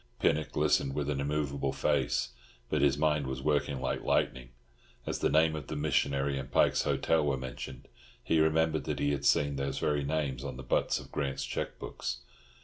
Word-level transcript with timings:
Pinnock 0.19 0.55
listened 0.55 0.93
with 0.95 1.11
an 1.11 1.21
immovable 1.21 1.73
face, 1.73 2.29
but 2.71 2.81
his 2.81 2.97
mind 2.97 3.27
was 3.27 3.43
working 3.43 3.79
like 3.79 4.01
lightning. 4.01 4.49
As 5.05 5.19
the 5.19 5.29
name 5.29 5.55
of 5.55 5.67
the 5.67 5.75
missionary 5.75 6.39
and 6.39 6.51
Pike's 6.51 6.81
Hotel 6.85 7.23
were 7.23 7.37
mentioned, 7.37 7.87
he 8.23 8.39
remembered 8.39 8.85
that 8.85 8.97
he 8.97 9.11
had 9.11 9.25
seen 9.25 9.57
these 9.57 9.77
very 9.77 10.03
names 10.03 10.43
on 10.43 10.57
the 10.57 10.63
butts 10.63 10.99
of 10.99 11.11
Grant's 11.11 11.45
cheque 11.45 11.77
books. 11.77 12.21